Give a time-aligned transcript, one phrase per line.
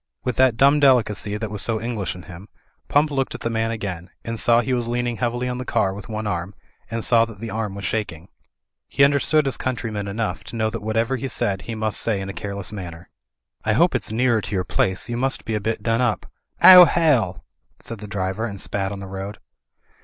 [0.23, 2.49] With that dumb delicacy that was so English in him.
[2.87, 5.93] Pump looked at the man again, and saw he was leaning heavily on the car
[5.93, 6.55] with one arm,
[6.89, 8.27] and saw that the arm was shaking.
[8.87, 11.27] He understood his country 172 THE FLYING INN men enough to know that whatever he
[11.27, 13.11] said he must say in a careless manner.
[13.63, 15.07] "I hope it's nearer to your place.
[15.07, 16.25] You must be a bit done up.*'
[16.63, 17.45] *'Oh hell!"
[17.79, 19.37] said the .driver and spat on the road.